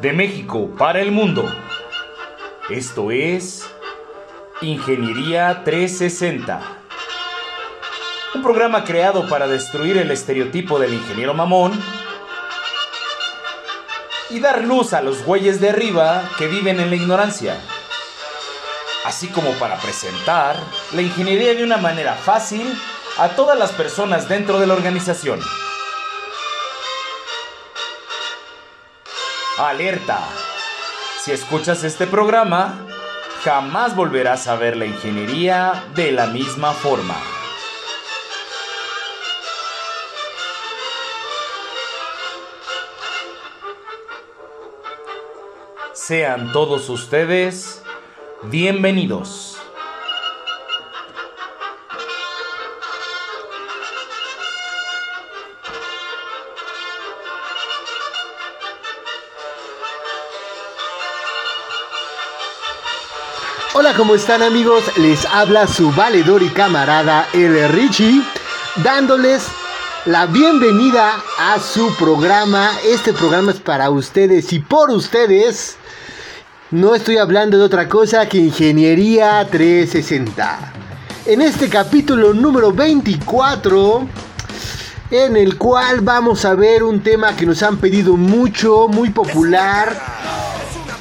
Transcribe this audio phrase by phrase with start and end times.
[0.00, 1.44] de México para el mundo.
[2.70, 3.68] Esto es
[4.62, 6.60] Ingeniería 360.
[8.34, 11.78] Un programa creado para destruir el estereotipo del ingeniero mamón
[14.30, 17.60] y dar luz a los güeyes de arriba que viven en la ignorancia.
[19.04, 20.56] Así como para presentar
[20.92, 22.66] la ingeniería de una manera fácil
[23.18, 25.40] a todas las personas dentro de la organización.
[29.68, 30.26] Alerta.
[31.22, 32.86] Si escuchas este programa,
[33.44, 37.14] jamás volverás a ver la ingeniería de la misma forma.
[45.92, 47.82] Sean todos ustedes
[48.44, 49.49] bienvenidos.
[63.72, 64.82] Hola, ¿cómo están amigos?
[64.96, 68.20] Les habla su valedor y camarada El Richie,
[68.82, 69.46] dándoles
[70.06, 72.72] la bienvenida a su programa.
[72.84, 75.76] Este programa es para ustedes y por ustedes.
[76.72, 80.72] No estoy hablando de otra cosa que Ingeniería 360.
[81.26, 84.04] En este capítulo número 24,
[85.12, 90.19] en el cual vamos a ver un tema que nos han pedido mucho, muy popular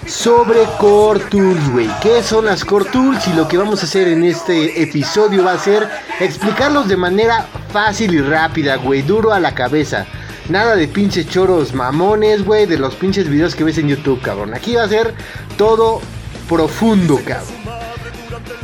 [0.09, 1.88] sobre Core Tools, güey.
[2.02, 3.27] ¿Qué son las Core Tools?
[3.27, 5.88] Y lo que vamos a hacer en este episodio va a ser
[6.19, 9.03] explicarlos de manera fácil y rápida, güey.
[9.03, 10.07] Duro a la cabeza.
[10.49, 14.53] Nada de pinches choros mamones, güey, de los pinches videos que ves en YouTube, cabrón.
[14.55, 15.13] Aquí va a ser
[15.57, 16.02] todo
[16.47, 17.53] profundo, cabrón.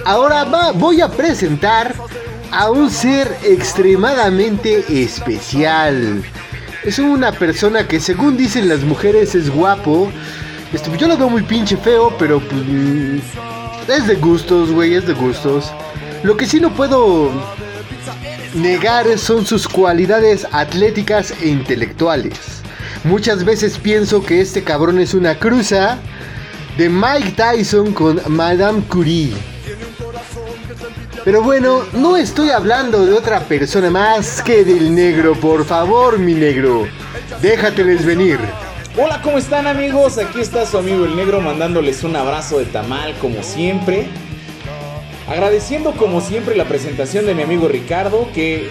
[0.04, 1.94] Ahora va, voy a presentar
[2.52, 6.24] a un ser extremadamente especial.
[6.84, 10.12] Es una persona que según dicen las mujeres es guapo.
[10.76, 12.62] Este, yo lo veo muy pinche feo, pero pues,
[13.88, 15.72] es de gustos, güey, es de gustos.
[16.22, 17.32] Lo que sí no puedo
[18.56, 22.62] negar son sus cualidades atléticas e intelectuales.
[23.06, 25.98] Muchas veces pienso que este cabrón es una cruza
[26.78, 29.34] de Mike Tyson con Madame Curie.
[31.24, 36.34] Pero bueno, no estoy hablando de otra persona más que del negro, por favor, mi
[36.34, 36.86] negro.
[37.42, 38.40] Déjateles venir.
[38.98, 40.18] Hola, ¿cómo están amigos?
[40.18, 44.08] Aquí está su amigo el negro mandándoles un abrazo de tamal como siempre.
[45.28, 48.70] Agradeciendo como siempre la presentación de mi amigo Ricardo que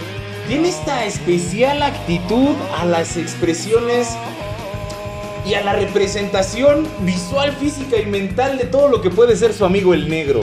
[0.49, 4.09] tiene esta especial actitud a las expresiones
[5.47, 9.67] y a la representación visual, física y mental de todo lo que puede ser su
[9.67, 10.43] amigo el negro.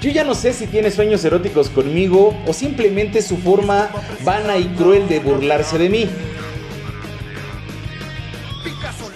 [0.00, 3.90] Yo ya no sé si tiene sueños eróticos conmigo o simplemente su forma
[4.22, 6.08] vana y cruel de burlarse de mí.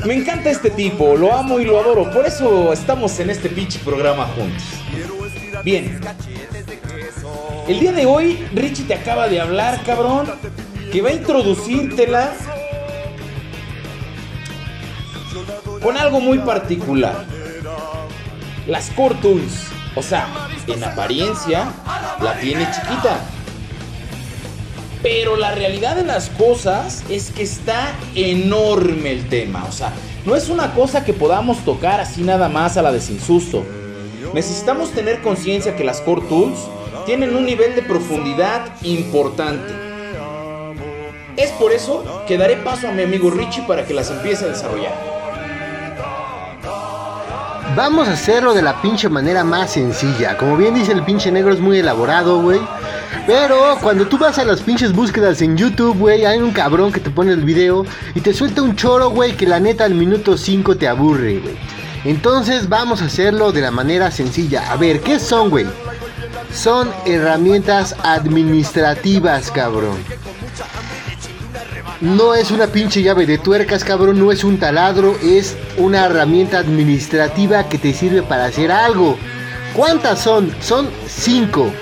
[0.07, 3.81] Me encanta este tipo, lo amo y lo adoro, por eso estamos en este pinche
[3.81, 4.63] programa juntos.
[5.65, 6.01] Bien.
[7.67, 10.27] El día de hoy, Richie te acaba de hablar, cabrón,
[10.93, 12.33] que va a introducírtela
[15.83, 17.25] con algo muy particular.
[18.69, 19.71] Las Core Tools.
[19.97, 20.29] O sea,
[20.69, 21.73] en apariencia
[22.21, 23.19] la tiene chiquita.
[25.09, 29.65] Pero la realidad de las cosas es que está enorme el tema.
[29.69, 29.93] O sea,
[30.25, 33.65] no es una cosa que podamos tocar así nada más a la desinsusto.
[34.35, 36.59] Necesitamos tener conciencia que las Core Tools
[37.07, 39.73] tienen un nivel de profundidad importante.
[41.37, 44.49] Es por eso que daré paso a mi amigo Richie para que las empiece a
[44.49, 44.93] desarrollar.
[47.77, 50.37] Vamos a hacerlo de la pinche manera más sencilla.
[50.37, 52.59] Como bien dice el pinche negro, es muy elaborado, güey.
[53.27, 57.01] Pero cuando tú vas a las pinches búsquedas en YouTube, güey, hay un cabrón que
[57.01, 57.85] te pone el video
[58.15, 61.57] y te suelta un choro, güey, que la neta al minuto 5 te aburre, güey.
[62.05, 64.71] Entonces vamos a hacerlo de la manera sencilla.
[64.71, 65.67] A ver, ¿qué son, güey?
[66.55, 69.97] Son herramientas administrativas, cabrón.
[72.01, 74.19] No es una pinche llave de tuercas, cabrón.
[74.21, 75.17] No es un taladro.
[75.23, 79.17] Es una herramienta administrativa que te sirve para hacer algo.
[79.75, 80.55] ¿Cuántas son?
[80.61, 81.73] Son 5.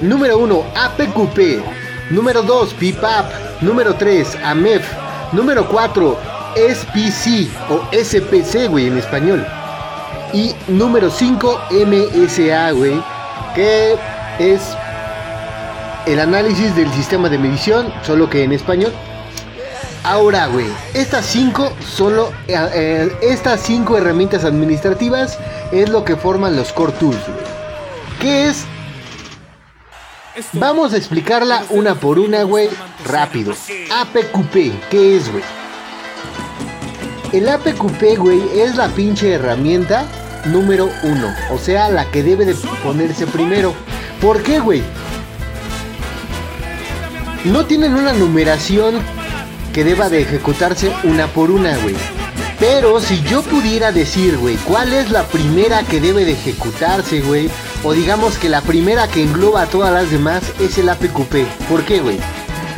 [0.00, 1.62] Número 1, APQP.
[2.10, 3.32] Número 2, PIPAP.
[3.60, 4.86] Número 3, AMEF.
[5.32, 6.16] Número 4,
[6.54, 9.44] SPC o SPC, güey, en español.
[10.32, 13.02] Y número 5, MSA, güey,
[13.54, 13.96] que
[14.38, 14.60] es
[16.06, 18.92] el análisis del sistema de medición, solo que en español.
[20.04, 25.38] Ahora, güey, estas cinco solo eh, eh, estas cinco herramientas administrativas
[25.72, 27.46] es lo que forman los core tools, güey.
[28.20, 28.64] ¿Qué es?
[30.52, 32.68] Vamos a explicarla una por una, güey,
[33.04, 33.52] rápido.
[33.52, 35.44] APQP, ¿qué es, güey?
[37.32, 40.06] El APQP, güey, es la pinche herramienta
[40.46, 41.34] número uno.
[41.50, 43.74] O sea, la que debe de ponerse primero.
[44.20, 44.82] ¿Por qué, güey?
[47.44, 49.00] No tienen una numeración
[49.72, 51.94] que deba de ejecutarse una por una, güey.
[52.58, 57.48] Pero si yo pudiera decir, güey, cuál es la primera que debe de ejecutarse, güey,
[57.84, 61.46] o digamos que la primera que engloba a todas las demás es el APQP.
[61.68, 62.18] ¿Por qué, güey?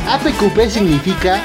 [0.07, 1.41] APQP significa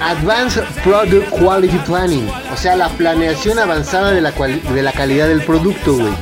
[0.00, 5.42] Advanced Product Quality Planning, o sea, la planeación avanzada de la, de la calidad del
[5.42, 6.12] producto, güey.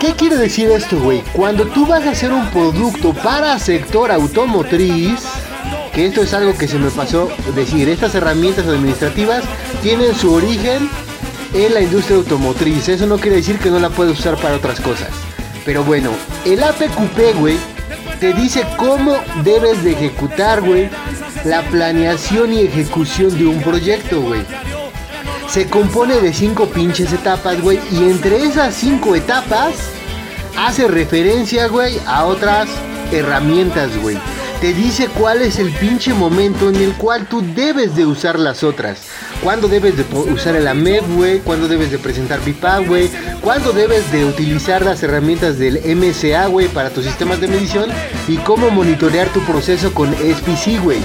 [0.00, 1.22] ¿Qué quiere decir esto, güey?
[1.32, 5.20] Cuando tú vas a hacer un producto para sector automotriz,
[5.94, 9.44] que esto es algo que se me pasó decir, estas herramientas administrativas
[9.82, 10.90] tienen su origen
[11.54, 12.88] en la industria automotriz.
[12.88, 15.08] Eso no quiere decir que no la puedes usar para otras cosas.
[15.64, 16.10] Pero bueno,
[16.44, 17.56] el APQP, güey,
[18.20, 20.90] te dice cómo debes de ejecutar, güey,
[21.44, 24.42] la planeación y ejecución de un proyecto, güey.
[25.48, 29.74] Se compone de cinco pinches etapas, güey, y entre esas cinco etapas
[30.58, 32.68] hace referencia, güey, a otras
[33.12, 34.18] herramientas, güey
[34.64, 38.62] te dice cuál es el pinche momento en el cual tú debes de usar las
[38.62, 38.98] otras.
[39.44, 41.40] Cuándo debes de usar el AMEP, güey.
[41.40, 43.10] Cuándo debes de presentar BIPA, güey.
[43.42, 47.90] Cuándo debes de utilizar las herramientas del MSA, güey, para tus sistemas de medición.
[48.26, 51.00] Y cómo monitorear tu proceso con SPC, güey.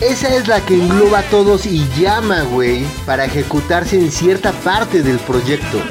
[0.00, 5.02] Esa es la que engloba a todos y llama, güey, para ejecutarse en cierta parte
[5.02, 5.82] del proyecto.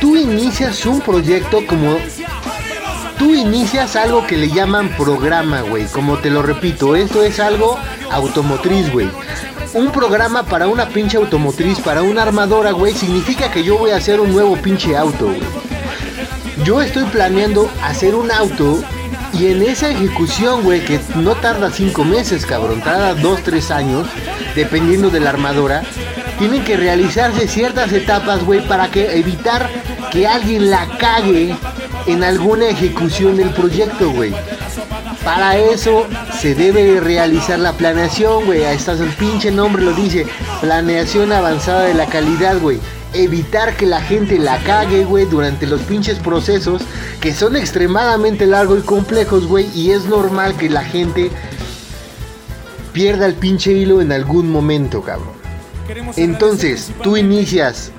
[0.00, 1.98] Tú inicias un proyecto como
[3.18, 5.84] tú inicias algo que le llaman programa, güey.
[5.86, 7.78] Como te lo repito, esto es algo
[8.10, 9.10] automotriz, güey.
[9.74, 13.96] Un programa para una pinche automotriz, para una armadora, güey, significa que yo voy a
[13.96, 15.34] hacer un nuevo pinche auto.
[16.64, 18.82] Yo estoy planeando hacer un auto
[19.32, 24.08] y en esa ejecución, güey, que no tarda cinco meses, cabrón, tarda dos, tres años,
[24.54, 25.82] dependiendo de la armadora,
[26.38, 29.68] tienen que realizarse ciertas etapas, güey, para que evitar
[30.10, 31.54] que alguien la cague
[32.06, 34.32] en alguna ejecución del proyecto, güey.
[35.24, 36.06] Para eso
[36.40, 38.64] se debe realizar la planeación, güey.
[38.64, 40.26] Ahí está el pinche nombre, lo dice.
[40.60, 42.78] Planeación avanzada de la calidad, güey.
[43.12, 46.82] Evitar que la gente la cague, güey, durante los pinches procesos
[47.20, 49.68] que son extremadamente largos y complejos, güey.
[49.74, 51.30] Y es normal que la gente
[52.92, 55.38] pierda el pinche hilo en algún momento, cabrón.
[56.16, 57.90] Entonces, tú inicias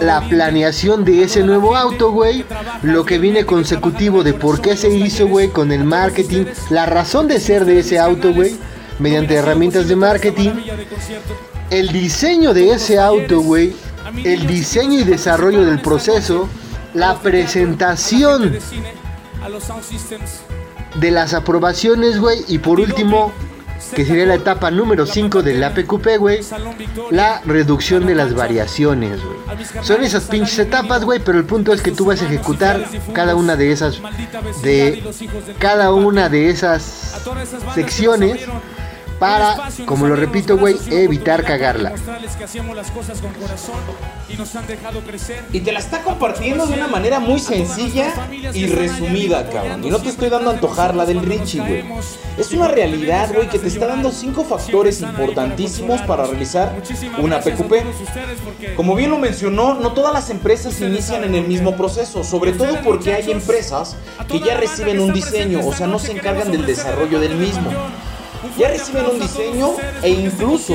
[0.00, 2.44] la planeación de ese nuevo auto, güey.
[2.82, 6.46] Lo que viene consecutivo de por qué se hizo, güey, con el marketing.
[6.70, 8.56] La razón de ser de ese auto, güey.
[8.98, 10.50] Mediante herramientas de marketing.
[11.70, 13.74] El diseño de ese auto, güey.
[14.24, 16.48] El diseño y desarrollo del proceso.
[16.92, 18.58] La presentación
[20.94, 22.44] de las aprobaciones, güey.
[22.48, 23.32] Y por último,
[23.94, 26.40] que sería la etapa número 5 del APQP, güey,
[27.10, 29.36] la reducción de las variaciones, güey.
[29.82, 33.34] Son esas pinches etapas, güey, pero el punto es que tú vas a ejecutar cada
[33.36, 34.00] una de esas
[34.62, 35.02] de
[35.58, 37.22] cada una de esas
[37.74, 38.40] secciones
[39.18, 41.92] para, como lo repito, güey, evitar cagarla.
[45.52, 48.12] Y te la está compartiendo de una manera muy sencilla
[48.52, 49.84] y resumida, cabrón.
[49.84, 51.84] Y no te estoy dando a antojar la del Richie, güey.
[52.38, 56.74] Es una realidad, güey, que te está dando cinco factores importantísimos para realizar
[57.18, 58.74] una PQP.
[58.76, 62.80] Como bien lo mencionó, no todas las empresas inician en el mismo proceso, sobre todo
[62.82, 63.96] porque hay empresas
[64.28, 67.70] que ya reciben un diseño, o sea, no se encargan del desarrollo del mismo
[68.58, 69.72] ya reciben un diseño
[70.02, 70.74] e incluso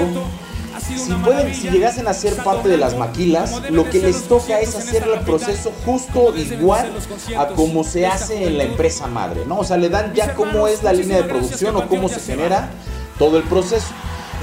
[0.80, 4.76] si pueden, si llegasen a ser parte de las maquilas, lo que les toca es
[4.76, 6.92] hacer el proceso justo igual
[7.38, 9.60] a como se hace en la empresa madre, ¿no?
[9.60, 12.70] O sea, le dan ya cómo es la línea de producción o cómo se genera
[13.18, 13.88] todo el proceso.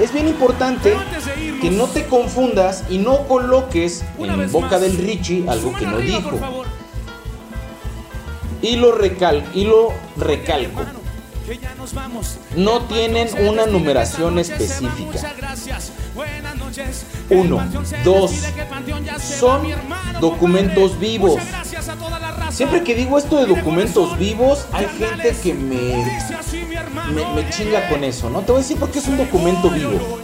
[0.01, 0.95] Es bien importante
[1.61, 6.39] que no te confundas y no coloques en boca del Richie algo que no dijo.
[8.63, 10.83] Y lo, recal y lo recalco
[12.57, 15.35] no tienen una numeración específica.
[17.31, 17.63] Uno,
[18.05, 18.33] dos,
[19.21, 19.63] son
[20.21, 21.41] documentos vivos.
[22.51, 26.21] Siempre que digo esto de documentos vivos, hay gente que me,
[27.35, 28.41] me, chinga con eso, ¿no?
[28.41, 30.19] Te voy a decir por qué es un documento vivo.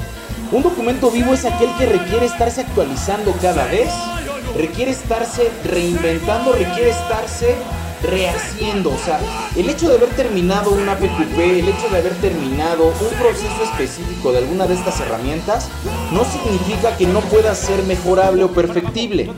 [0.51, 3.91] Un documento vivo es aquel que requiere estarse actualizando cada vez,
[4.57, 7.57] requiere estarse reinventando, requiere estarse
[8.03, 8.91] rehaciendo.
[8.91, 9.21] O sea,
[9.57, 14.33] el hecho de haber terminado una PQP, el hecho de haber terminado un proceso específico
[14.33, 15.69] de alguna de estas herramientas,
[16.13, 19.31] no significa que no pueda ser mejorable o perfectible.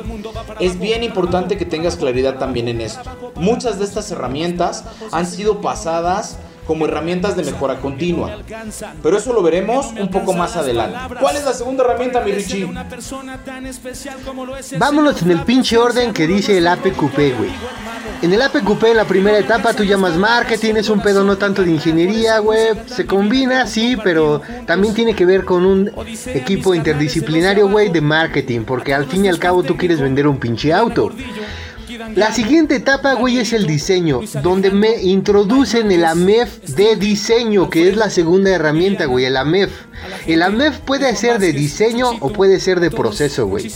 [0.61, 3.11] Es bien importante que tengas claridad también en esto.
[3.37, 8.39] Muchas de estas herramientas han sido pasadas como herramientas de mejora continua.
[9.03, 11.17] Pero eso lo veremos un poco más adelante.
[11.21, 12.69] ¿Cuál es la segunda herramienta, mi Richie?
[14.79, 17.51] Vámonos en el pinche orden que dice el APQP, güey.
[18.23, 21.63] En el APQP, en la primera etapa, tú llamas marketing, es un pedo no tanto
[21.63, 22.71] de ingeniería, güey.
[22.87, 25.91] Se combina, sí, pero también tiene que ver con un
[26.27, 28.61] equipo interdisciplinario, güey, de marketing.
[28.61, 31.11] Porque al fin y al cabo tú quieres vender un pinche auto.
[32.15, 37.89] La siguiente etapa, güey, es el diseño, donde me introducen el AMEF de diseño, que
[37.89, 39.71] es la segunda herramienta, güey, el AMEF.
[40.27, 43.71] El AMEF puede ser de diseño o puede ser de proceso, güey.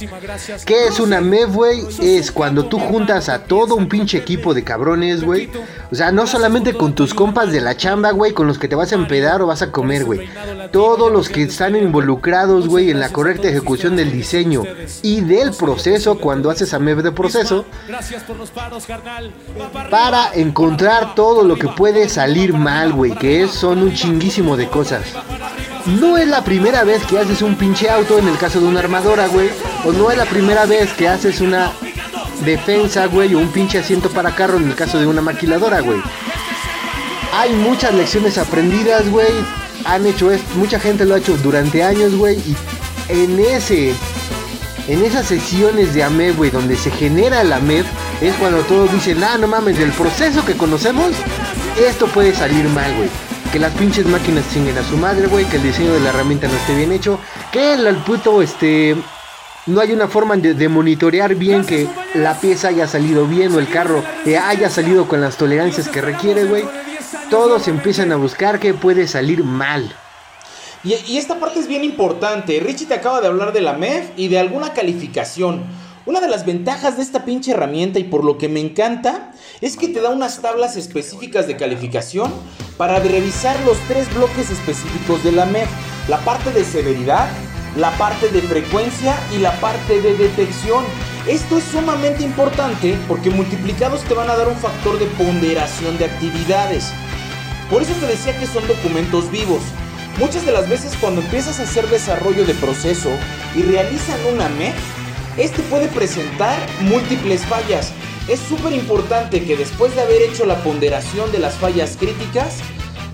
[0.66, 1.82] ¿Qué es un AMEF, güey?
[2.00, 5.50] Es cuando tú juntas a todo un pinche equipo de cabrones, güey.
[5.90, 8.74] O sea, no solamente con tus compas de la chamba, güey, con los que te
[8.74, 10.28] vas a empedar o vas a comer, güey.
[10.72, 14.64] Todos los que están involucrados, güey, en la correcta ejecución del diseño
[15.02, 17.64] y del proceso, cuando haces AMEF de proceso,
[19.90, 24.68] para encontrar todo lo que puede salir mal, güey, que es, son un chinguísimo de
[24.68, 25.02] cosas.
[25.86, 28.80] No es la primera vez que haces un pinche auto en el caso de una
[28.80, 29.48] armadora, güey.
[29.84, 31.72] O no es la primera vez que haces una
[32.44, 36.00] defensa, güey, o un pinche asiento para carro en el caso de una maquiladora, güey.
[37.32, 39.32] Hay muchas lecciones aprendidas, güey.
[39.84, 42.36] Han hecho esto, mucha gente lo ha hecho durante años, güey.
[42.36, 42.56] Y
[43.08, 43.94] en ese,
[44.88, 47.84] en esas sesiones de AMEB, güey, donde se genera el AMEB,
[48.20, 51.12] es cuando todos dicen, ah, no mames, del proceso que conocemos,
[51.78, 53.08] esto puede salir mal, güey
[53.52, 56.48] que las pinches máquinas chinguen a su madre, güey, que el diseño de la herramienta
[56.48, 57.18] no esté bien hecho,
[57.50, 58.94] que el, puto, este,
[59.66, 63.68] no hay una forma de, monitorear bien que la pieza haya salido bien o el
[63.68, 64.02] carro
[64.42, 66.64] haya salido con las tolerancias que requiere, güey.
[67.30, 69.94] Todos empiezan a buscar que puede salir mal.
[70.84, 72.60] Y, esta parte es bien importante.
[72.60, 75.64] Richie te acaba de hablar de la MEF y de alguna calificación.
[76.06, 79.76] Una de las ventajas de esta pinche herramienta y por lo que me encanta es
[79.76, 82.32] que te da unas tablas específicas de calificación
[82.76, 85.68] para revisar los tres bloques específicos de la MEF.
[86.08, 87.28] La parte de severidad,
[87.76, 90.84] la parte de frecuencia y la parte de detección.
[91.26, 96.04] Esto es sumamente importante porque multiplicados te van a dar un factor de ponderación de
[96.04, 96.92] actividades.
[97.68, 99.60] Por eso te decía que son documentos vivos.
[100.18, 103.08] Muchas de las veces cuando empiezas a hacer desarrollo de proceso
[103.54, 104.74] y realizan una MEF,
[105.36, 107.92] este puede presentar múltiples fallas.
[108.26, 112.56] Es súper importante que después de haber hecho la ponderación de las fallas críticas,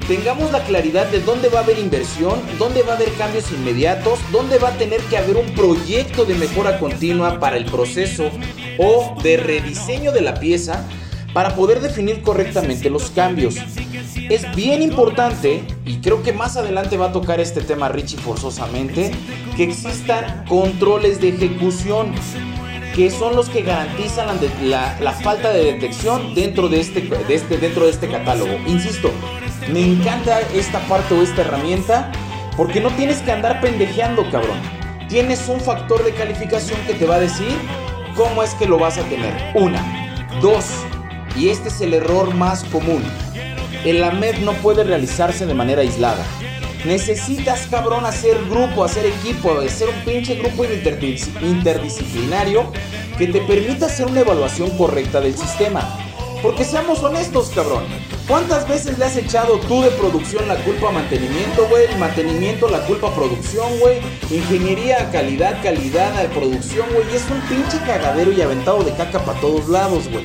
[0.09, 4.19] tengamos la claridad de dónde va a haber inversión, dónde va a haber cambios inmediatos,
[4.33, 8.31] dónde va a tener que haber un proyecto de mejora continua para el proceso
[8.79, 10.87] o de rediseño de la pieza
[11.35, 13.57] para poder definir correctamente los cambios.
[14.31, 19.11] Es bien importante, y creo que más adelante va a tocar este tema Richie forzosamente,
[19.57, 22.13] que existan controles de ejecución
[22.95, 24.29] que son los que garantizan
[24.63, 28.53] la, falta de detección dentro de, este, de este, dentro de este catálogo.
[28.67, 29.11] Insisto,
[29.73, 32.13] me encanta esta parte o esta herramienta
[32.57, 34.59] porque no tienes que andar pendejeando, cabrón.
[35.09, 37.53] Tienes un factor de calificación que te va a decir
[38.15, 39.35] cómo es que lo vas a tener.
[39.55, 39.83] Una.
[40.41, 40.67] Dos.
[41.37, 43.03] Y este es el error más común.
[43.85, 46.25] El AMED no puede realizarse de manera aislada.
[46.87, 52.73] Necesitas, cabrón, hacer grupo, hacer equipo, hacer un pinche grupo interdisciplinario
[53.19, 55.99] que te permita hacer una evaluación correcta del sistema.
[56.43, 57.85] Porque seamos honestos, cabrón.
[58.27, 61.85] ¿Cuántas veces le has echado tú de producción la culpa a mantenimiento, güey?
[61.99, 63.99] Mantenimiento, la culpa a producción, güey.
[64.31, 67.05] Ingeniería, calidad, calidad, a producción, güey.
[67.13, 70.25] Y es un pinche cagadero y aventado de caca para todos lados, güey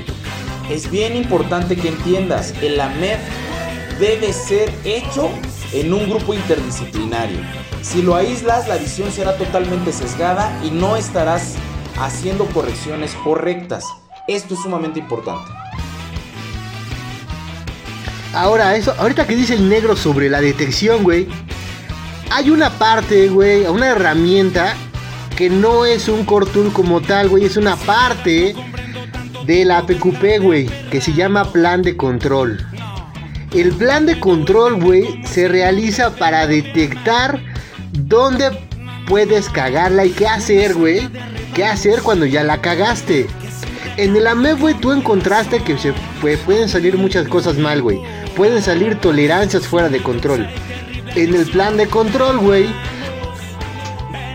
[0.69, 3.19] es bien importante que entiendas, el AMEF
[3.99, 5.29] debe ser hecho
[5.73, 7.39] en un grupo interdisciplinario.
[7.81, 11.55] Si lo aíslas, la visión será totalmente sesgada y no estarás
[11.99, 13.83] haciendo correcciones correctas.
[14.27, 15.51] Esto es sumamente importante.
[18.33, 21.27] Ahora, eso, ahorita que dice el negro sobre la detección, güey,
[22.31, 24.75] hay una parte, güey, una herramienta
[25.35, 28.55] que no es un core como tal, güey, es una parte
[29.45, 32.65] de la PQP, güey, que se llama plan de control.
[33.53, 37.41] El plan de control, güey, se realiza para detectar
[37.93, 38.51] dónde
[39.07, 41.09] puedes cagarla y qué hacer, güey.
[41.55, 43.25] ¿Qué hacer cuando ya la cagaste?
[43.97, 45.93] En el AMEF, güey, tú encontraste que se
[46.45, 47.99] pueden salir muchas cosas mal, güey.
[48.35, 50.47] Pueden salir tolerancias fuera de control.
[51.15, 52.67] En el plan de control, güey,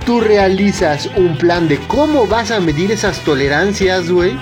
[0.04, 4.36] tú realizas un plan de cómo vas a medir esas tolerancias, güey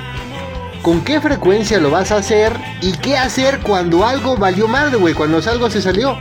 [0.83, 5.15] con qué frecuencia lo vas a hacer y qué hacer cuando algo valió madre, güey,
[5.15, 6.19] cuando algo se salió.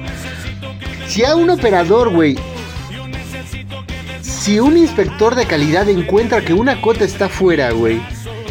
[1.07, 2.37] Si a un operador, güey,
[4.21, 8.01] si un inspector de calidad encuentra que una cota está fuera, güey,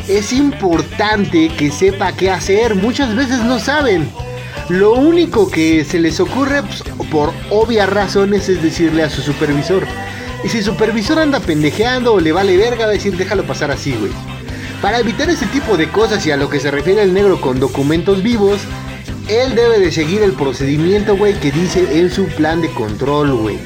[0.08, 2.74] es importante que sepa qué hacer.
[2.74, 4.10] Muchas veces no saben.
[4.68, 9.86] Lo único que se les ocurre, pues, por obvias razones, es decirle a su supervisor.
[10.44, 13.70] Y si el supervisor anda pendejeando o le vale verga, va a decir, déjalo pasar
[13.70, 14.12] así, güey.
[14.82, 17.60] Para evitar ese tipo de cosas y a lo que se refiere el negro con
[17.60, 18.60] documentos vivos,
[19.28, 23.58] él debe de seguir el procedimiento, güey, que dice en su plan de control, güey.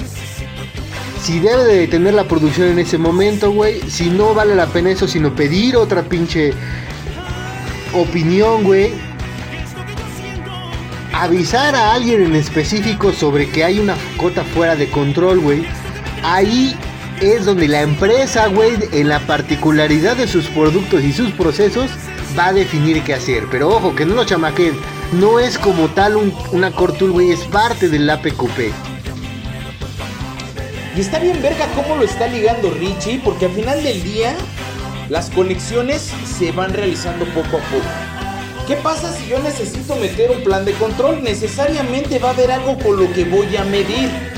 [1.22, 3.80] Si debe de detener la producción en ese momento, güey.
[3.88, 6.52] Si no vale la pena eso, sino pedir otra pinche
[7.94, 8.92] opinión, güey.
[11.12, 15.64] Avisar a alguien en específico sobre que hay una cota fuera de control, güey.
[16.24, 16.76] Ahí
[17.32, 21.90] es donde la empresa, güey, en la particularidad de sus productos y sus procesos,
[22.38, 23.44] va a definir qué hacer.
[23.50, 24.74] Pero ojo, que no lo chamaquen.
[25.12, 26.16] No es como tal
[26.52, 28.72] una Cortul, güey, es parte del APQP.
[30.96, 34.34] Y está bien verga cómo lo está ligando Richie, porque al final del día
[35.08, 37.84] las conexiones se van realizando poco a poco.
[38.66, 41.22] ¿Qué pasa si yo necesito meter un plan de control?
[41.22, 44.33] Necesariamente va a haber algo con lo que voy a medir.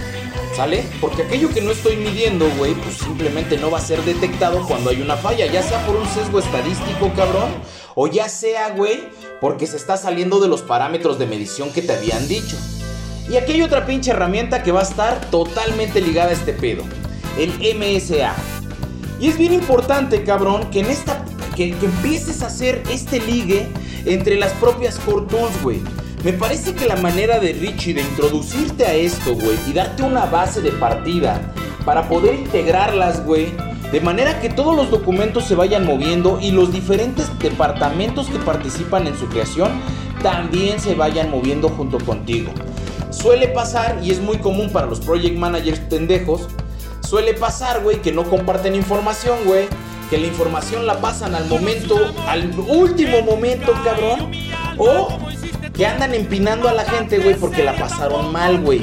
[0.57, 0.85] ¿Sale?
[1.03, 4.89] Porque aquello que no estoy midiendo, güey, pues simplemente no va a ser detectado cuando
[4.89, 7.51] hay una falla, ya sea por un sesgo estadístico, cabrón,
[7.95, 11.93] o ya sea, güey, porque se está saliendo de los parámetros de medición que te
[11.93, 12.57] habían dicho.
[13.29, 16.85] Y aquí hay otra pinche herramienta que va a estar totalmente ligada a este pedo.
[17.37, 18.35] El MSA.
[19.21, 21.23] Y es bien importante, cabrón, que en esta.
[21.55, 23.69] Que, empieces a hacer este ligue
[24.05, 25.27] entre las propias Core
[25.63, 25.81] güey.
[26.27, 30.27] Me parece que la manera de Richie de introducirte a esto, güey, y darte una
[30.27, 31.41] base de partida
[31.85, 33.53] para poder integrarlas, güey,
[33.93, 39.07] de manera que todos los documentos se vayan moviendo y los diferentes departamentos que participan
[39.07, 39.71] en su creación
[40.21, 42.51] también se vayan moviendo junto contigo.
[43.11, 46.49] Suele pasar, y es muy común para los project managers pendejos,
[47.09, 49.69] suele pasar, güey, que no comparten información, güey.
[50.11, 51.97] Que la información la pasan al momento,
[52.29, 54.31] al último momento, cabrón.
[54.79, 55.09] O
[55.77, 58.83] que andan empinando a la gente, güey, porque la pasaron mal, güey.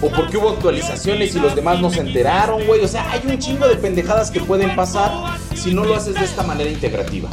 [0.00, 2.80] O porque hubo actualizaciones y los demás no se enteraron, güey.
[2.80, 6.24] O sea, hay un chingo de pendejadas que pueden pasar si no lo haces de
[6.24, 7.28] esta manera integrativa.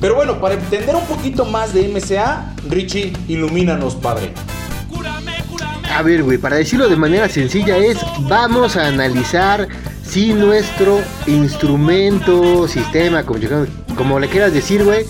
[0.00, 4.32] Pero bueno, para entender un poquito más de MCA, Richie, ilumínanos, padre.
[5.94, 9.68] A ver, güey, para decirlo de manera sencilla es, vamos a analizar
[10.02, 13.40] si nuestro instrumento, sistema, como,
[13.96, 15.04] como le quieras decir, güey,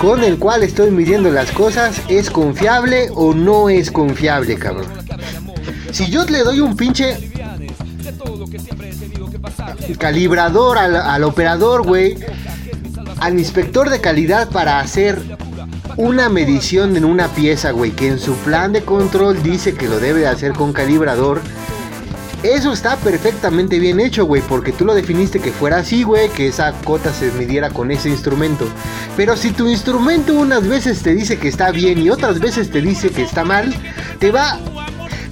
[0.00, 4.86] con el cual estoy midiendo las cosas, es confiable o no es confiable, cabrón.
[5.92, 7.30] Si yo le doy un pinche
[9.98, 12.16] calibrador al, al operador, güey,
[13.20, 15.20] al inspector de calidad para hacer
[15.98, 20.00] una medición en una pieza, güey, que en su plan de control dice que lo
[20.00, 21.42] debe hacer con calibrador.
[22.42, 26.48] Eso está perfectamente bien hecho, güey, porque tú lo definiste que fuera así, güey, que
[26.48, 28.66] esa cota se midiera con ese instrumento.
[29.16, 32.80] Pero si tu instrumento unas veces te dice que está bien y otras veces te
[32.80, 33.74] dice que está mal,
[34.18, 34.58] te va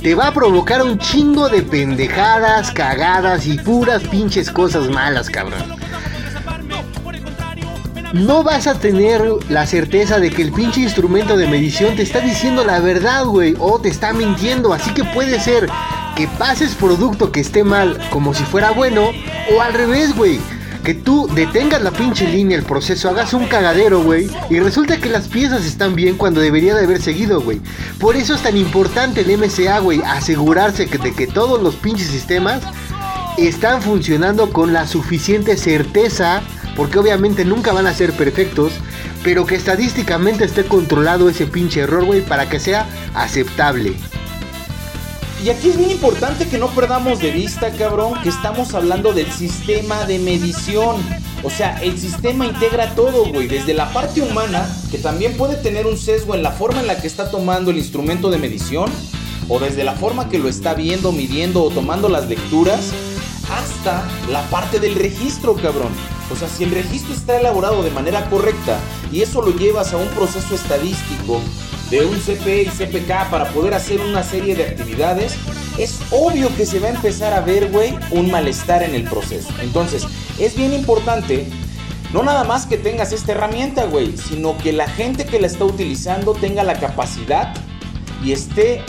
[0.02, 5.78] te va a provocar un chingo de pendejadas, cagadas y puras pinches cosas malas, cabrón
[8.12, 12.20] no vas a tener la certeza de que el pinche instrumento de medición te está
[12.20, 14.72] diciendo la verdad, güey, o te está mintiendo.
[14.72, 15.68] Así que puede ser
[16.18, 19.12] que pases producto que esté mal como si fuera bueno,
[19.54, 20.40] o al revés, güey.
[20.82, 24.28] Que tú detengas la pinche línea, el proceso, hagas un cagadero, güey.
[24.50, 27.60] Y resulta que las piezas están bien cuando debería de haber seguido, güey.
[28.00, 30.02] Por eso es tan importante el MCA, güey.
[30.04, 32.62] Asegurarse de que todos los pinches sistemas
[33.36, 36.42] están funcionando con la suficiente certeza
[36.74, 38.72] porque obviamente nunca van a ser perfectos,
[39.22, 43.94] pero que estadísticamente esté controlado ese pinche error, güey, para que sea aceptable.
[45.44, 49.30] Y aquí es bien importante que no perdamos de vista, cabrón, que estamos hablando del
[49.30, 50.96] sistema de medición.
[51.44, 55.86] O sea, el sistema integra todo, güey, desde la parte humana, que también puede tener
[55.86, 58.90] un sesgo en la forma en la que está tomando el instrumento de medición,
[59.48, 62.90] o desde la forma que lo está viendo, midiendo o tomando las lecturas,
[63.48, 65.92] hasta la parte del registro, cabrón.
[66.32, 68.78] O sea, si el registro está elaborado de manera correcta
[69.12, 71.40] y eso lo llevas a un proceso estadístico
[71.90, 75.34] de un CP y CPK para poder hacer una serie de actividades,
[75.78, 79.48] es obvio que se va a empezar a ver, güey, un malestar en el proceso.
[79.60, 80.06] Entonces,
[80.38, 81.46] es bien importante
[82.12, 85.66] no nada más que tengas esta herramienta, güey, sino que la gente que la está
[85.66, 87.54] utilizando tenga la capacidad
[88.24, 88.82] y esté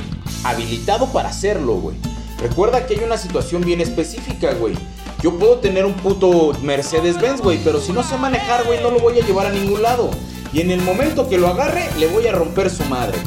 [0.46, 1.98] habilitado para hacerlo, güey.
[2.40, 4.76] Recuerda que hay una situación bien específica, güey.
[5.22, 9.00] Yo puedo tener un puto Mercedes-Benz, güey, pero si no sé manejar, güey, no lo
[9.00, 10.10] voy a llevar a ningún lado.
[10.52, 13.18] Y en el momento que lo agarre, le voy a romper su madre.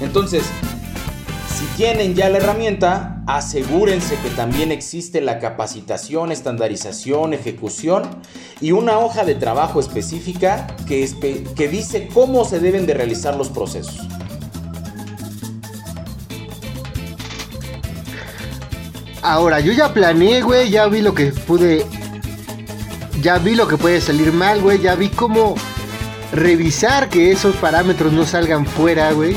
[0.00, 0.44] Entonces,
[1.56, 8.02] si tienen ya la herramienta, asegúrense que también existe la capacitación, estandarización, ejecución
[8.60, 11.08] y una hoja de trabajo específica que,
[11.70, 14.00] dice cómo se deben de realizar los procesos.
[19.22, 21.86] Ahora, yo ya planeé, güey, ya vi lo que pude.
[23.22, 24.80] Ya vi lo que puede salir mal, güey.
[24.80, 25.54] Ya vi cómo
[26.32, 29.36] revisar que esos parámetros no salgan fuera, güey.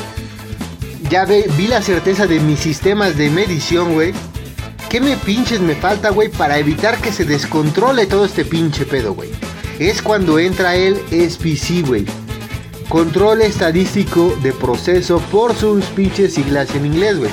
[1.10, 4.14] Ya vi la certeza de mis sistemas de medición, güey.
[4.90, 9.14] ¿Qué me pinches me falta, güey, para evitar que se descontrole todo este pinche pedo,
[9.14, 9.30] güey?
[9.78, 12.06] Es cuando entra el SPC, güey.
[12.88, 17.32] Control estadístico de proceso por sus pinches siglas en inglés, güey.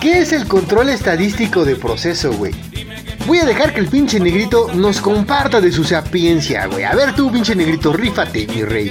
[0.00, 2.52] ¿Qué es el control estadístico de proceso, güey?
[3.28, 6.84] Voy a dejar que el pinche negrito nos comparta de su sapiencia, güey.
[6.84, 8.90] A ver tú, pinche negrito, rífate, mi rey.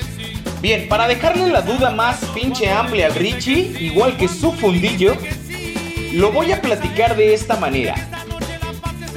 [0.61, 5.17] Bien, para dejarle la duda más pinche amplia al Richie, igual que su fundillo,
[6.13, 7.95] lo voy a platicar de esta manera.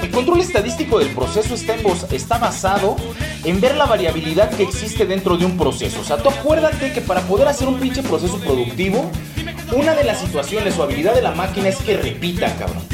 [0.03, 1.75] El control estadístico del proceso está,
[2.13, 2.97] está, basado
[3.45, 6.01] en ver la variabilidad que existe dentro de un proceso.
[6.01, 9.11] O sea, tú acuérdate que para poder hacer un pinche proceso productivo,
[9.73, 12.85] una de las situaciones o habilidad de la máquina es que repita, cabrón.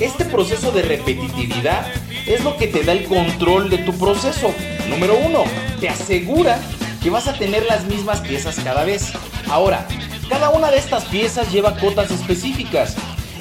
[0.00, 1.86] Este proceso de repetitividad
[2.26, 4.50] es lo que te da el control de tu proceso.
[4.88, 5.44] Número uno,
[5.78, 6.58] te asegura
[7.02, 9.12] que vas a tener las mismas piezas cada vez.
[9.50, 9.86] Ahora,
[10.30, 12.96] cada una de estas piezas lleva cotas específicas.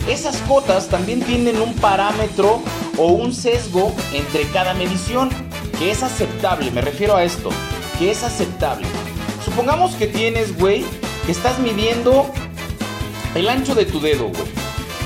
[0.09, 2.61] Esas cotas también tienen un parámetro
[2.97, 5.29] o un sesgo entre cada medición,
[5.77, 7.51] que es aceptable, me refiero a esto,
[7.97, 8.85] que es aceptable.
[9.45, 10.83] Supongamos que tienes, güey,
[11.25, 12.29] que estás midiendo
[13.33, 14.58] el ancho de tu dedo, güey.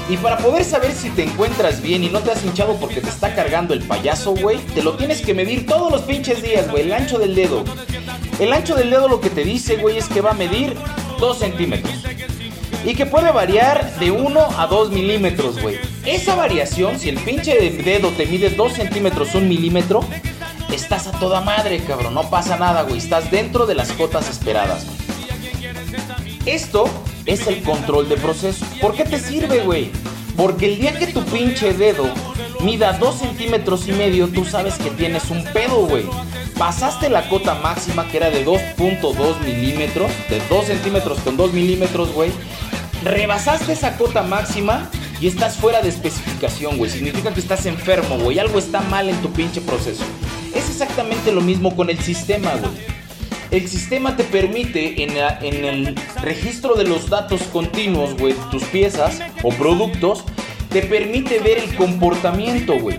[0.09, 3.09] Y para poder saber si te encuentras bien y no te has hinchado porque te
[3.09, 6.83] está cargando el payaso, güey, te lo tienes que medir todos los pinches días, güey,
[6.83, 7.63] el ancho del dedo.
[8.39, 10.75] El ancho del dedo lo que te dice, güey, es que va a medir
[11.19, 11.93] 2 centímetros.
[12.85, 15.79] Y que puede variar de 1 a 2 milímetros, güey.
[16.05, 20.03] Esa variación, si el pinche dedo te mide 2 centímetros, 1 milímetro,
[20.73, 22.13] estás a toda madre, cabrón.
[22.13, 22.97] No pasa nada, güey.
[22.97, 24.85] Estás dentro de las cotas esperadas.
[26.45, 26.89] Esto
[27.25, 28.65] es el control de proceso.
[28.81, 29.91] ¿Por qué te sirve, güey?
[30.35, 32.09] Porque el día que tu pinche dedo
[32.63, 36.05] mida 2 centímetros y medio, tú sabes que tienes un pedo, güey.
[36.57, 42.11] Pasaste la cota máxima que era de 2.2 milímetros, de 2 centímetros con 2 milímetros,
[42.13, 42.31] güey.
[43.03, 46.89] Rebasaste esa cota máxima y estás fuera de especificación, güey.
[46.89, 48.39] Significa que estás enfermo, güey.
[48.39, 50.03] Algo está mal en tu pinche proceso.
[50.55, 53.02] Es exactamente lo mismo con el sistema, güey
[53.53, 55.15] el sistema te permite en,
[55.63, 60.23] el registro de los datos continuos, güey, tus piezas o productos,
[60.69, 62.97] te permite ver el comportamiento, güey.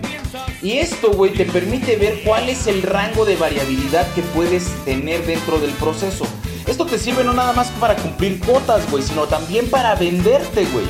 [0.63, 5.25] Y esto, güey, te permite ver cuál es el rango de variabilidad que puedes tener
[5.25, 6.25] dentro del proceso.
[6.65, 10.85] Esto te sirve no nada más para cumplir cuotas, güey, sino también para venderte, güey.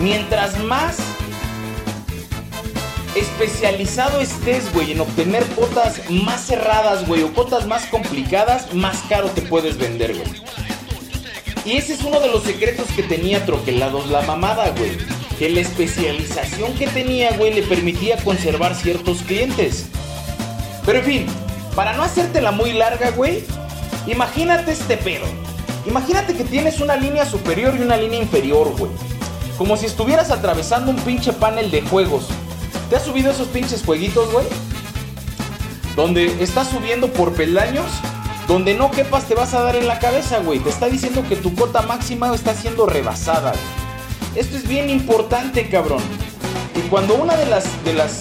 [0.00, 0.98] Mientras más
[3.16, 9.28] especializado estés, güey, en obtener cotas más cerradas, güey, o cotas más complicadas, más caro
[9.30, 10.42] te puedes vender, güey.
[11.64, 14.98] Y ese es uno de los secretos que tenía Troquelados la mamada, güey.
[15.38, 19.86] Que la especialización que tenía, güey, le permitía conservar ciertos clientes.
[20.84, 21.26] Pero en fin,
[21.74, 23.44] para no hacértela muy larga, güey,
[24.06, 25.24] imagínate este pedo.
[25.86, 28.90] Imagínate que tienes una línea superior y una línea inferior, güey.
[29.56, 32.28] Como si estuvieras atravesando un pinche panel de juegos
[32.88, 34.46] ¿Te has subido esos pinches jueguitos, güey?
[35.96, 37.86] Donde estás subiendo por peldaños,
[38.46, 40.58] donde no quepas te vas a dar en la cabeza, güey.
[40.58, 43.52] Te está diciendo que tu cota máxima está siendo rebasada.
[44.34, 46.02] Esto es bien importante, cabrón.
[46.76, 48.20] Y cuando una de las, de las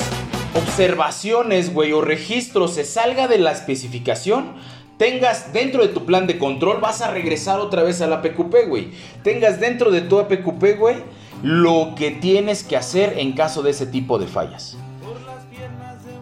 [0.56, 4.54] observaciones, güey, o registros se salga de la especificación,
[4.98, 8.68] tengas dentro de tu plan de control, vas a regresar otra vez a la PQP,
[8.70, 8.92] güey.
[9.24, 10.98] Tengas dentro de tu APQP, güey,
[11.44, 14.78] lo que tienes que hacer en caso de ese tipo de fallas.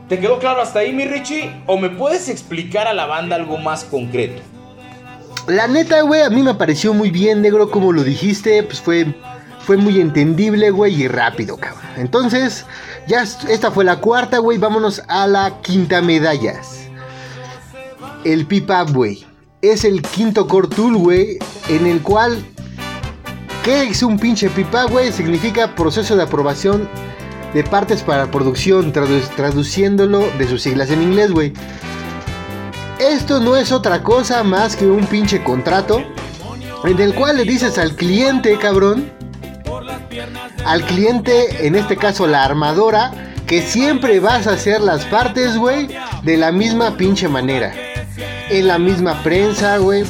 [0.10, 1.64] ¿Te quedó claro hasta ahí, mi Richie?
[1.68, 4.42] ¿O me puedes explicar a la banda algo más concreto?
[5.48, 8.62] La neta, güey, a mí me pareció muy bien, negro, como lo dijiste.
[8.64, 9.16] Pues fue,
[9.66, 11.82] fue muy entendible, güey, y rápido, cabrón.
[11.98, 12.66] Entonces,
[13.08, 14.58] ya esta fue la cuarta, güey.
[14.58, 16.88] Vámonos a la quinta medallas.
[18.26, 19.26] El pipa, güey.
[19.62, 21.38] Es el quinto core tool, güey,
[21.70, 22.44] en el cual
[23.64, 25.12] ¿Qué es un pinche pipa, güey?
[25.12, 26.90] Significa proceso de aprobación
[27.54, 31.54] de partes para producción, traduciéndolo de sus siglas en inglés, güey.
[33.00, 36.04] Esto no es otra cosa más que un pinche contrato
[36.86, 39.12] en el cual le dices al cliente, cabrón,
[40.66, 43.12] al cliente, en este caso la armadora,
[43.46, 45.88] que siempre vas a hacer las partes, güey,
[46.24, 47.74] de la misma pinche manera.
[48.50, 50.04] En la misma prensa, güey,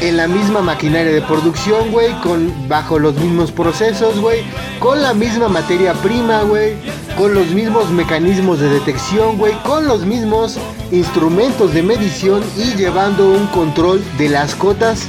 [0.00, 4.42] en la misma maquinaria de producción, güey, con bajo los mismos procesos, güey,
[4.78, 6.74] con la misma materia prima, güey,
[7.16, 10.58] con los mismos mecanismos de detección, güey, con los mismos
[10.92, 15.06] instrumentos de medición y llevando un control de las cotas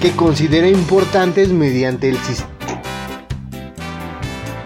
[0.00, 2.18] que considera importantes mediante el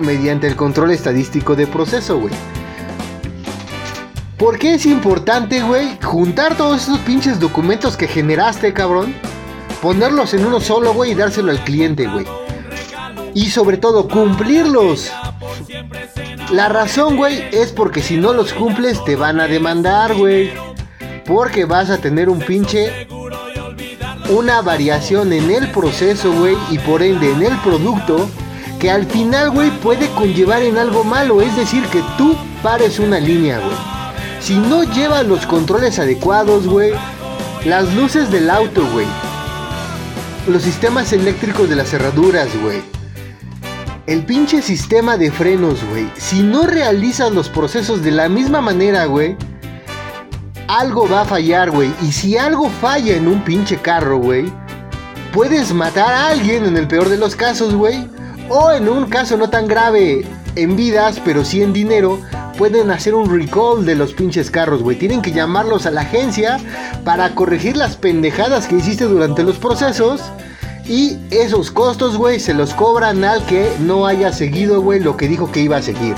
[0.00, 2.34] mediante el control estadístico de proceso, güey.
[4.36, 9.14] ¿Por qué es importante, güey, juntar todos esos pinches documentos que generaste, cabrón?
[9.82, 12.24] Ponerlos en uno solo, güey, y dárselo al cliente, güey.
[13.34, 15.10] Y sobre todo, cumplirlos.
[16.52, 20.52] La razón, güey, es porque si no los cumples te van a demandar, güey.
[21.26, 23.08] Porque vas a tener un pinche...
[24.30, 28.30] Una variación en el proceso, güey, y por ende en el producto,
[28.78, 31.42] que al final, güey, puede conllevar en algo malo.
[31.42, 33.76] Es decir, que tú pares una línea, güey.
[34.38, 36.92] Si no lleva los controles adecuados, güey.
[37.64, 39.06] Las luces del auto, güey.
[40.46, 42.82] Los sistemas eléctricos de las cerraduras, güey.
[44.06, 46.10] El pinche sistema de frenos, güey.
[46.16, 49.36] Si no realizas los procesos de la misma manera, güey.
[50.66, 51.92] Algo va a fallar, güey.
[52.02, 54.52] Y si algo falla en un pinche carro, güey.
[55.32, 58.08] Puedes matar a alguien en el peor de los casos, güey.
[58.48, 60.26] O en un caso no tan grave
[60.56, 62.20] en vidas, pero sí en dinero,
[62.56, 64.98] pueden hacer un recall de los pinches carros, güey.
[64.98, 66.58] Tienen que llamarlos a la agencia
[67.04, 70.22] para corregir las pendejadas que hiciste durante los procesos.
[70.84, 75.28] Y esos costos, güey, se los cobran al que no haya seguido, güey, lo que
[75.28, 76.16] dijo que iba a seguir.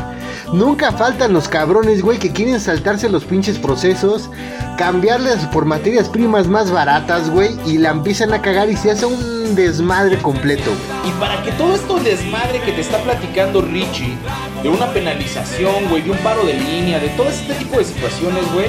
[0.52, 4.30] Nunca faltan los cabrones, güey, que quieren saltarse los pinches procesos,
[4.78, 9.04] cambiarles por materias primas más baratas, güey, y la empiezan a cagar y se hace
[9.04, 10.70] un desmadre completo.
[11.06, 14.16] Y para que todo esto desmadre que te está platicando Richie,
[14.64, 18.50] de una penalización, güey, de un paro de línea, de todo este tipo de situaciones,
[18.54, 18.68] güey,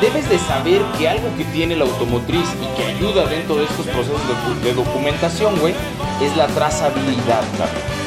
[0.00, 3.86] debes de saber que algo que tiene la automotriz y que ayuda dentro de estos
[3.86, 4.20] procesos
[4.64, 5.72] de, documentación, güey,
[6.20, 8.00] es la trazabilidad, cabrón.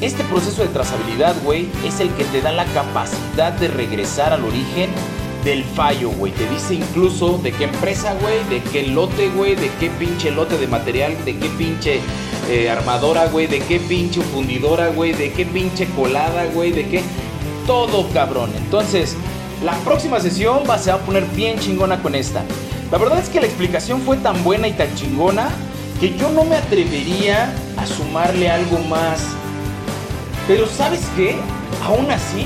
[0.00, 4.42] Este proceso de trazabilidad, güey, es el que te da la capacidad de regresar al
[4.42, 4.88] origen
[5.44, 6.32] del fallo, güey.
[6.32, 10.58] Te dice incluso de qué empresa, güey, de qué lote, güey, de qué pinche lote
[10.58, 12.00] de material, de qué pinche
[12.48, 17.02] eh, armadora, güey, de qué pinche fundidora, güey, de qué pinche colada, güey, de qué...
[17.66, 18.50] Todo, cabrón.
[18.56, 19.16] Entonces,
[19.64, 22.42] la próxima sesión va, se va a poner bien chingona con esta.
[22.90, 25.50] La verdad es que la explicación fue tan buena y tan chingona
[26.00, 29.20] que yo no me atrevería a sumarle algo más
[30.50, 31.36] pero ¿sabes qué?
[31.84, 32.44] Aún así,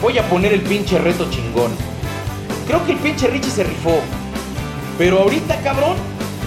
[0.00, 1.72] voy a poner el pinche reto chingón.
[2.66, 4.00] Creo que el pinche Richie se rifó.
[4.98, 5.96] Pero ahorita, cabrón,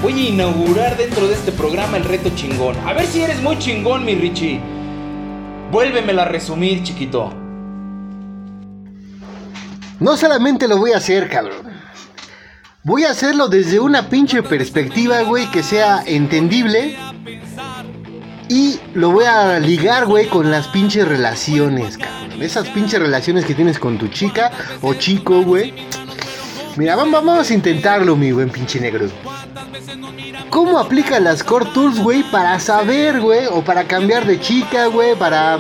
[0.02, 2.76] voy a inaugurar dentro de este programa el reto chingón.
[2.86, 4.60] A ver si eres muy chingón, mi Richie.
[5.72, 7.34] Vuélvemela a resumir, chiquito.
[10.00, 11.68] No solamente lo voy a hacer, cabrón.
[12.84, 16.98] Voy a hacerlo desde una pinche perspectiva, güey, que sea entendible
[18.50, 22.42] y lo voy a ligar, güey, con las pinches relaciones, cabrón.
[22.42, 25.74] Esas pinches relaciones que tienes con tu chica o chico, güey.
[26.76, 29.08] Mira, vamos a intentarlo, mi buen pinche negro.
[30.50, 35.16] ¿Cómo aplica las Core Tools, güey, para saber, güey, o para cambiar de chica, güey,
[35.16, 35.60] para,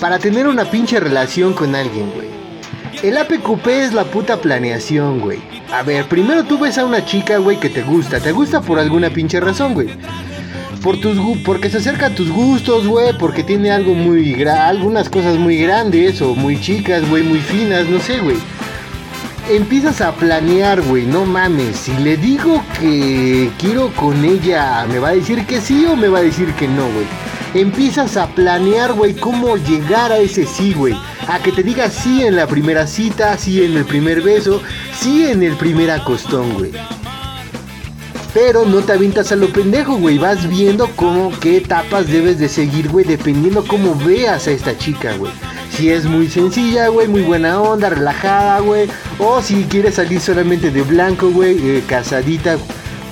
[0.00, 2.30] para tener una pinche relación con alguien, güey?
[3.02, 5.40] El APQP es la puta planeación, güey.
[5.72, 8.18] A ver, primero tú ves a una chica, güey, que te gusta.
[8.18, 9.90] Te gusta por alguna pinche razón, güey
[10.82, 15.36] por tus porque se acerca a tus gustos, güey, porque tiene algo muy algunas cosas
[15.36, 18.36] muy grandes o muy chicas, güey, muy finas, no sé, güey.
[19.48, 21.76] Empiezas a planear, güey, no mames.
[21.76, 26.08] Si le digo que quiero con ella, ¿me va a decir que sí o me
[26.08, 27.06] va a decir que no, güey?
[27.54, 30.94] Empiezas a planear, güey, cómo llegar a ese sí, güey.
[31.26, 34.62] A que te diga sí en la primera cita, sí en el primer beso,
[34.96, 36.70] sí en el primer acostón, güey.
[38.32, 40.18] Pero no te avientas a lo pendejo, güey.
[40.18, 45.16] Vas viendo cómo, qué etapas debes de seguir, güey, dependiendo cómo veas a esta chica,
[45.16, 45.32] güey.
[45.72, 48.88] Si es muy sencilla, güey, muy buena onda, relajada, güey.
[49.18, 52.56] O si quieres salir solamente de blanco, güey, eh, casadita,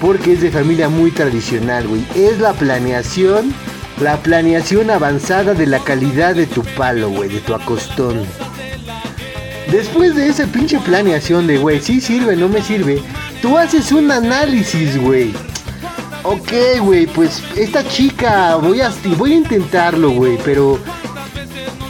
[0.00, 2.04] porque es de familia muy tradicional, güey.
[2.14, 3.52] Es la planeación,
[4.00, 8.22] la planeación avanzada de la calidad de tu palo, güey, de tu acostón.
[9.72, 13.02] Después de esa pinche planeación de, güey, sí sirve, no me sirve,
[13.42, 15.33] Tú haces un análisis, güey.
[16.24, 20.79] Ok, güey, pues esta chica, voy a, voy a intentarlo, güey, pero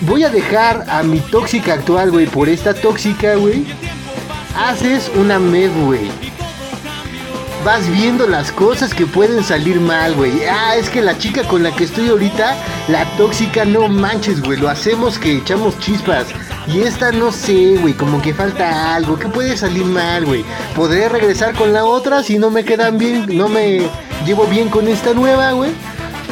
[0.03, 3.65] voy a dejar a mi tóxica actual, güey, por esta tóxica, güey.
[4.57, 6.11] Haces una med, güey.
[7.65, 10.45] Vas viendo las cosas que pueden salir mal, güey.
[10.45, 12.57] Ah, es que la chica con la que estoy ahorita,
[12.89, 14.59] la tóxica, no manches, güey.
[14.59, 16.27] Lo hacemos que echamos chispas.
[16.73, 19.19] Y esta no sé, güey, como que falta algo.
[19.19, 20.45] ¿Qué puede salir mal, güey?
[20.77, 23.89] ¿Podré regresar con la otra si no me quedan bien, no me
[24.27, 25.71] llevo bien con esta nueva, güey?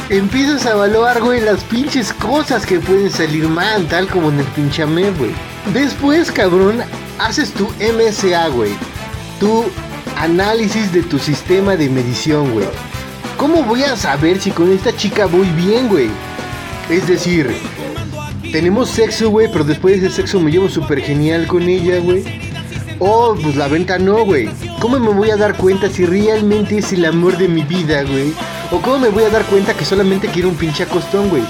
[0.09, 4.45] empiezas a evaluar, güey, las pinches cosas que pueden salir mal, tal como en el
[4.47, 5.31] pinchame, güey.
[5.73, 6.81] Después, cabrón,
[7.19, 8.71] haces tu MSA, güey.
[9.39, 9.65] Tu
[10.17, 12.67] análisis de tu sistema de medición, güey.
[13.37, 16.09] ¿Cómo voy a saber si con esta chica voy bien, güey?
[16.89, 17.53] Es decir,
[18.51, 22.23] tenemos sexo, güey, pero después de ese sexo me llevo súper genial con ella, güey.
[22.99, 24.49] Oh, pues la venta no, güey.
[24.79, 28.33] ¿Cómo me voy a dar cuenta si realmente es el amor de mi vida, güey?
[28.71, 31.43] ¿O cómo me voy a dar cuenta que solamente quiero un pinche acostón, güey?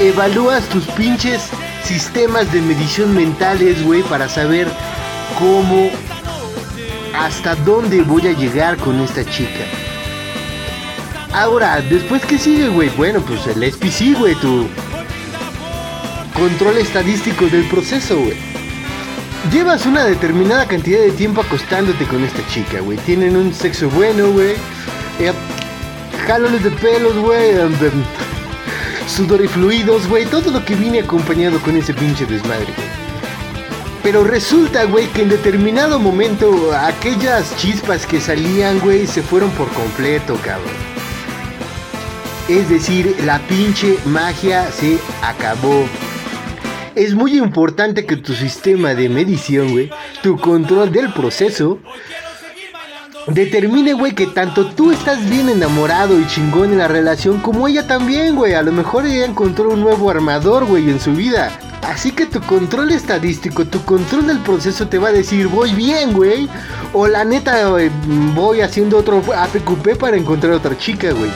[0.00, 1.50] Evalúas tus pinches
[1.84, 4.66] sistemas de medición mentales, güey, para saber
[5.38, 5.90] cómo,
[7.18, 9.64] hasta dónde voy a llegar con esta chica.
[11.32, 12.88] Ahora, después qué sigue, güey?
[12.96, 14.66] Bueno, pues el SPC, güey, tu
[16.34, 18.36] control estadístico del proceso, güey.
[19.52, 22.98] Llevas una determinada cantidad de tiempo acostándote con esta chica, güey.
[22.98, 24.52] Tienen un sexo bueno, güey.
[25.20, 25.32] Eh,
[26.26, 27.54] jalones de pelos, güey.
[29.08, 30.26] sudor y fluidos, güey.
[30.26, 33.04] Todo lo que viene acompañado con ese pinche desmadre, güey.
[34.02, 39.68] Pero resulta, güey, que en determinado momento aquellas chispas que salían, güey, se fueron por
[39.72, 40.74] completo, cabrón.
[42.48, 45.86] Es decir, la pinche magia se acabó.
[46.94, 49.90] Es muy importante que tu sistema de medición, güey,
[50.22, 51.80] tu control del proceso,
[53.26, 57.86] determine, güey, que tanto tú estás bien enamorado y chingón en la relación como ella
[57.86, 58.54] también, güey.
[58.54, 61.50] A lo mejor ella encontró un nuevo armador, güey, en su vida.
[61.82, 66.12] Así que tu control estadístico, tu control del proceso te va a decir, voy bien,
[66.12, 66.48] güey.
[66.92, 67.76] O la neta,
[68.34, 71.30] voy haciendo otro APQP para encontrar otra chica, güey.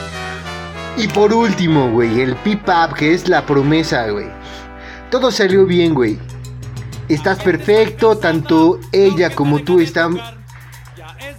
[0.95, 4.27] Y por último, güey, el pip-up, que es la promesa, güey.
[5.09, 6.19] Todo salió bien, güey.
[7.07, 10.19] Estás perfecto, tanto ella como tú están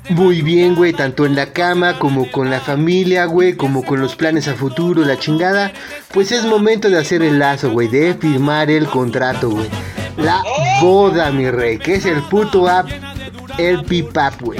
[0.08, 4.16] muy bien, güey, tanto en la cama como con la familia, güey, como con los
[4.16, 5.72] planes a futuro, la chingada.
[6.12, 9.68] Pues es momento de hacer el lazo, güey, de firmar el contrato, güey.
[10.16, 10.42] La
[10.80, 12.88] boda, mi rey, que es el puto app,
[13.56, 14.58] el pip-up, güey.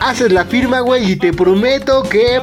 [0.00, 2.40] Haces la firma, güey, y te prometo que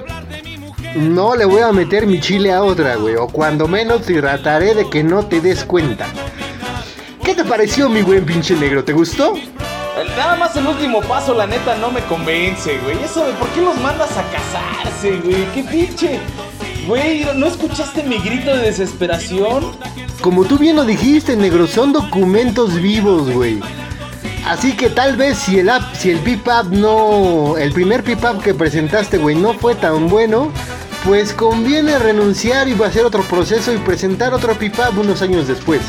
[0.96, 3.16] no le voy a meter mi chile a otra, güey.
[3.16, 6.08] O cuando menos trataré de que no te des cuenta.
[7.24, 8.84] ¿Qué te pareció, mi buen pinche negro?
[8.84, 9.34] ¿Te gustó?
[10.18, 13.02] Nada más el último paso, la neta, no me convence, güey.
[13.04, 15.46] Eso de por qué los mandas a casarse, güey.
[15.54, 16.20] ¿Qué pinche?
[16.88, 19.72] Güey, ¿no escuchaste mi grito de desesperación?
[20.22, 23.60] Como tú bien lo dijiste, negro, son documentos vivos, güey.
[24.46, 28.54] Así que tal vez si el app, si el pip-up no, el primer pip-up que
[28.54, 30.52] presentaste, güey, no fue tan bueno,
[31.06, 35.82] pues conviene renunciar y hacer otro proceso y presentar otro pip-up unos años después.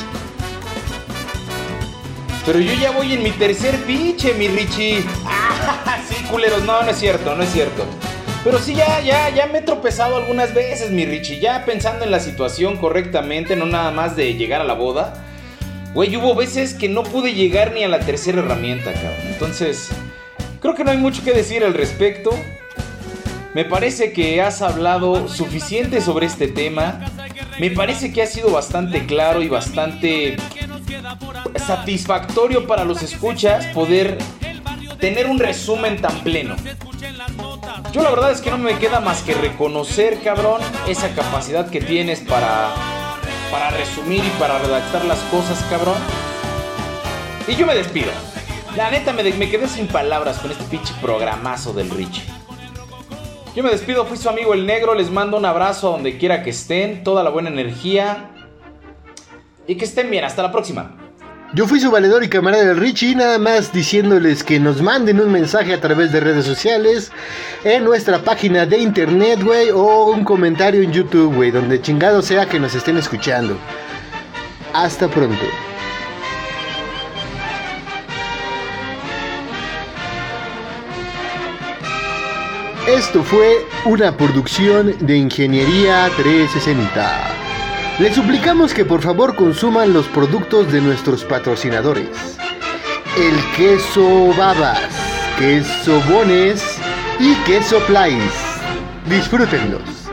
[2.44, 5.05] Pero yo ya voy en mi tercer pinche, mi Richie.
[5.24, 7.87] Ah, sí, culeros, no, no es cierto, no es cierto.
[8.42, 11.40] Pero sí, ya, ya, ya me he tropezado algunas veces, mi Richie.
[11.40, 15.14] Ya pensando en la situación correctamente, no nada más de llegar a la boda.
[15.94, 19.27] Güey, hubo veces que no pude llegar ni a la tercera herramienta, cabrón.
[19.29, 19.88] Entonces,
[20.61, 22.31] creo que no hay mucho que decir al respecto.
[23.54, 27.00] Me parece que has hablado suficiente sobre este tema.
[27.60, 30.36] Me parece que ha sido bastante claro y bastante
[31.56, 34.18] satisfactorio para los escuchas poder
[34.98, 36.56] tener un resumen tan pleno.
[37.92, 41.80] Yo la verdad es que no me queda más que reconocer, cabrón, esa capacidad que
[41.80, 42.74] tienes para
[43.52, 45.94] para resumir y para redactar las cosas, cabrón.
[47.46, 48.10] Y yo me despido.
[48.76, 52.24] La neta me, me quedé sin palabras con este pinche programazo del Richie.
[53.54, 56.42] Yo me despido, fui su amigo el negro, les mando un abrazo a donde quiera
[56.42, 58.30] que estén, toda la buena energía
[59.68, 60.96] y que estén bien, hasta la próxima.
[61.54, 65.30] Yo fui su valedor y camarada del Richie, nada más diciéndoles que nos manden un
[65.30, 67.12] mensaje a través de redes sociales,
[67.62, 72.46] en nuestra página de internet, güey, o un comentario en YouTube, güey, donde chingado sea
[72.46, 73.56] que nos estén escuchando.
[74.72, 75.44] Hasta pronto.
[82.96, 87.26] Esto fue una producción de Ingeniería 360.
[87.99, 92.38] Les suplicamos que por favor consuman los productos de nuestros patrocinadores.
[93.18, 94.78] El queso babas,
[95.36, 96.78] queso bones
[97.18, 98.32] y queso plais.
[99.09, 100.03] Disfrútenlos.